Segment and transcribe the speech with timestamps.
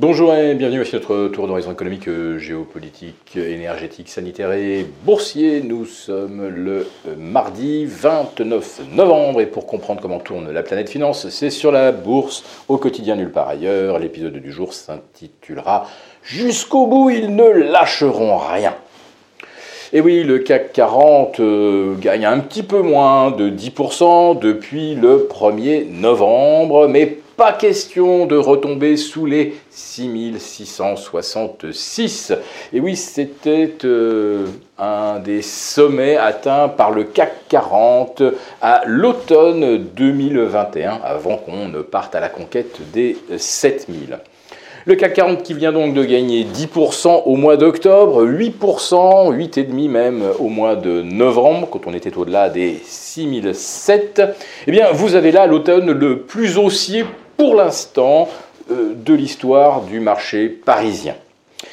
[0.00, 2.08] Bonjour et bienvenue, voici notre tour d'horizon économique,
[2.38, 5.60] géopolitique, énergétique, sanitaire et boursier.
[5.60, 6.86] Nous sommes le
[7.18, 12.44] mardi 29 novembre et pour comprendre comment tourne la planète finance, c'est sur la bourse
[12.68, 13.98] au quotidien nulle part ailleurs.
[13.98, 15.86] L'épisode du jour s'intitulera
[16.22, 18.74] Jusqu'au bout, ils ne lâcheront rien.
[19.92, 25.28] Et oui, le CAC 40 euh, gagne un petit peu moins de 10% depuis le
[25.28, 32.34] 1er novembre, mais pas question de retomber sous les 6666.
[32.74, 34.44] Et oui, c'était euh,
[34.78, 38.22] un des sommets atteints par le CAC 40
[38.60, 44.18] à l'automne 2021, avant qu'on ne parte à la conquête des 7000.
[44.84, 50.24] Le CAC 40 qui vient donc de gagner 10% au mois d'octobre, 8%, 8,5% même
[50.38, 54.20] au mois de novembre, quand on était au-delà des 6007.
[54.66, 57.06] Eh bien, vous avez là l'automne le plus haussier
[57.40, 58.28] pour l'instant
[58.70, 61.14] euh, de l'histoire du marché parisien.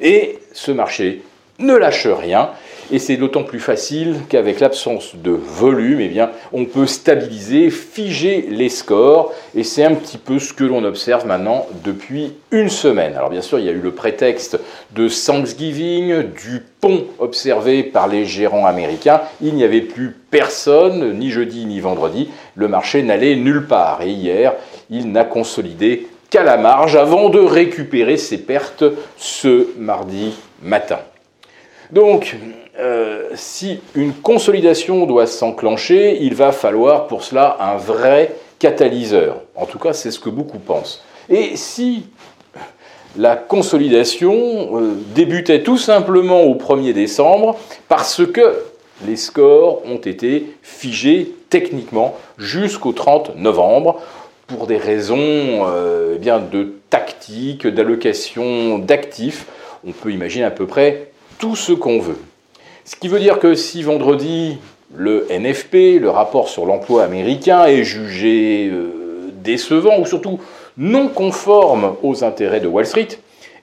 [0.00, 1.20] Et ce marché
[1.58, 2.48] ne lâche rien.
[2.92, 8.46] Et c'est d'autant plus facile qu'avec l'absence de volume, eh bien, on peut stabiliser, figer
[8.50, 9.32] les scores.
[9.54, 13.14] Et c'est un petit peu ce que l'on observe maintenant depuis une semaine.
[13.14, 14.58] Alors bien sûr, il y a eu le prétexte
[14.92, 19.20] de Thanksgiving, du pont observé par les gérants américains.
[19.40, 22.30] Il n'y avait plus personne, ni jeudi ni vendredi.
[22.56, 24.02] Le marché n'allait nulle part.
[24.02, 24.54] Et hier,
[24.90, 28.84] il n'a consolidé qu'à la marge avant de récupérer ses pertes
[29.16, 31.00] ce mardi matin.
[31.90, 32.36] Donc,
[32.78, 39.42] euh, si une consolidation doit s'enclencher, il va falloir pour cela un vrai catalyseur.
[39.56, 41.02] En tout cas, c'est ce que beaucoup pensent.
[41.28, 42.06] Et si
[43.16, 47.56] la consolidation euh, débutait tout simplement au 1er décembre,
[47.88, 48.54] parce que
[49.06, 54.00] les scores ont été figés techniquement jusqu'au 30 novembre,
[54.50, 59.46] pour des raisons euh, eh de tactique, d'allocation d'actifs.
[59.86, 62.18] On peut imaginer à peu près tout ce qu'on veut.
[62.84, 64.58] Ce qui veut dire que si vendredi,
[64.94, 70.40] le NFP, le rapport sur l'emploi américain, est jugé euh, décevant ou surtout
[70.76, 73.08] non conforme aux intérêts de Wall Street,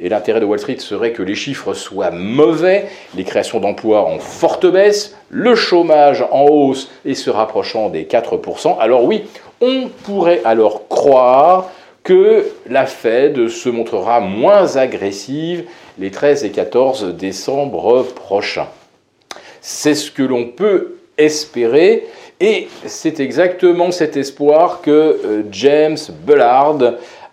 [0.00, 4.18] et l'intérêt de Wall Street serait que les chiffres soient mauvais, les créations d'emplois en
[4.18, 9.24] forte baisse, le chômage en hausse et se rapprochant des 4%, alors oui,
[9.60, 11.70] on pourrait alors croire
[12.02, 15.64] que la Fed se montrera moins agressive
[15.98, 18.68] les 13 et 14 décembre prochains.
[19.60, 22.06] C'est ce que l'on peut espérer
[22.40, 26.78] et c'est exactement cet espoir que euh, James Bullard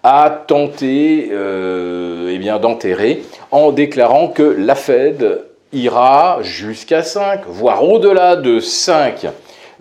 [0.03, 7.83] a tenté euh, eh bien, d'enterrer en déclarant que la Fed ira jusqu'à 5, voire
[7.83, 9.27] au-delà de 5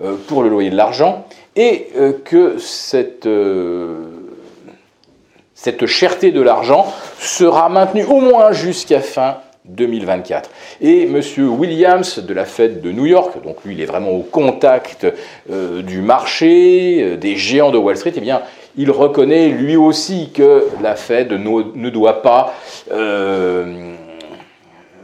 [0.02, 1.24] euh, pour le loyer de l'argent,
[1.56, 3.28] et euh, que cette,
[5.54, 6.86] cette cherté de l'argent
[7.18, 10.50] sera maintenue au moins jusqu'à fin 2024.
[10.80, 11.20] Et M.
[11.38, 15.06] Williams de la Fed de New York, donc lui il est vraiment au contact
[15.48, 18.42] du marché, des géants de Wall Street, eh bien
[18.76, 22.54] il reconnaît lui aussi que la Fed ne, doit pas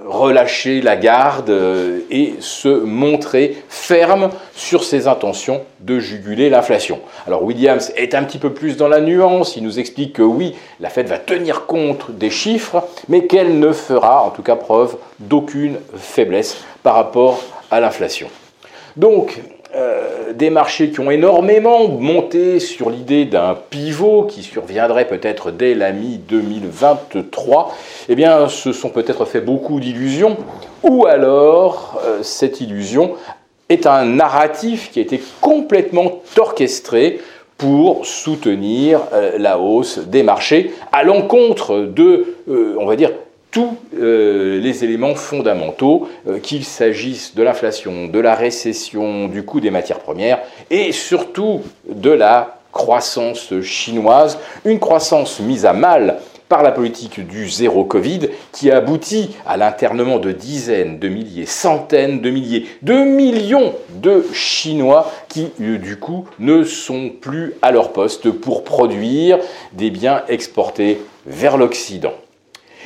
[0.07, 7.01] relâcher la garde euh, et se montrer ferme sur ses intentions de juguler l'inflation.
[7.27, 10.55] Alors Williams est un petit peu plus dans la nuance, il nous explique que oui,
[10.81, 14.97] la Fed va tenir compte des chiffres, mais qu'elle ne fera en tout cas preuve
[15.19, 18.29] d'aucune faiblesse par rapport à l'inflation.
[18.97, 19.41] Donc,
[19.75, 25.75] euh, des marchés qui ont énormément monté sur l'idée d'un pivot qui surviendrait peut-être dès
[25.75, 27.69] la mi-2023,
[28.09, 30.37] eh bien, se sont peut-être fait beaucoup d'illusions,
[30.83, 33.15] ou alors euh, cette illusion
[33.69, 37.21] est un narratif qui a été complètement orchestré
[37.59, 42.37] pour soutenir euh, la hausse des marchés à l'encontre de,
[42.79, 43.13] on va dire,
[43.57, 49.61] tous euh, les éléments fondamentaux, euh, qu'il s'agisse de l'inflation, de la récession, du coût
[49.61, 56.19] des matières premières et surtout de la croissance chinoise, une croissance mise à mal
[56.51, 62.21] par la politique du zéro Covid qui aboutit à l'internement de dizaines de milliers, centaines
[62.21, 67.95] de milliers, de millions de Chinois qui, euh, du coup, ne sont plus à leur
[67.95, 69.39] poste pour produire
[69.73, 72.13] des biens exportés vers l'Occident.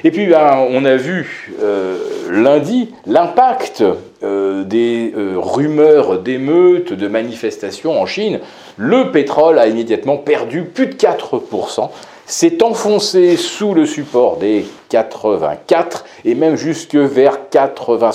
[0.02, 1.98] Et puis, ben, on a vu euh,
[2.30, 3.84] lundi l'impact
[4.22, 8.40] euh, des euh, rumeurs d'émeutes, de manifestations en Chine.
[8.76, 11.90] Le pétrole a immédiatement perdu plus de 4%,
[12.24, 18.12] s'est enfoncé sous le support des 84 et même jusque vers 80,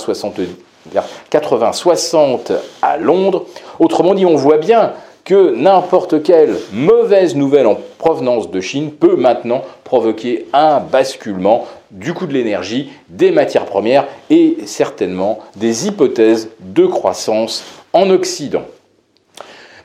[1.74, 2.52] 60
[2.82, 3.46] à Londres.
[3.80, 4.94] Autrement dit, on voit bien
[5.26, 12.14] que n'importe quelle mauvaise nouvelle en provenance de Chine peut maintenant provoquer un basculement du
[12.14, 18.66] coût de l'énergie, des matières premières et certainement des hypothèses de croissance en Occident.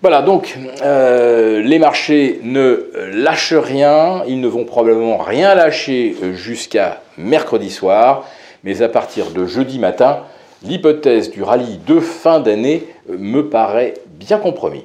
[0.03, 7.01] Voilà, donc euh, les marchés ne lâchent rien, ils ne vont probablement rien lâcher jusqu'à
[7.17, 8.27] mercredi soir,
[8.63, 10.21] mais à partir de jeudi matin,
[10.63, 14.85] l'hypothèse du rallye de fin d'année me paraît bien compromis.